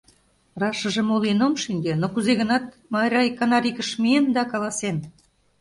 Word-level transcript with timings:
Рашыже 0.61 1.01
мо 1.09 1.15
лийын, 1.21 1.39
ом 1.47 1.53
шинче, 1.63 1.93
кузе-гынат, 2.13 2.65
Майра 2.91 3.21
икана 3.29 3.57
рикыш 3.63 3.89
миен 4.01 4.25
да 4.35 4.41
каласен: 4.51 4.97